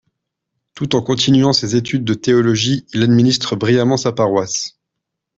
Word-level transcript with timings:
Tout 0.73 0.95
en 0.95 1.03
continuant 1.03 1.53
ses 1.53 1.75
études 1.75 2.03
de 2.03 2.15
théologie, 2.15 2.87
il 2.91 3.03
administre 3.03 3.55
brillamment 3.55 3.97
sa 3.97 4.11
paroisse. 4.11 4.79